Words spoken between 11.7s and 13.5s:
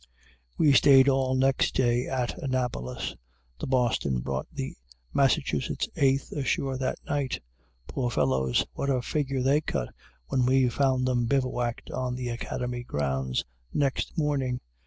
on the Academy grounds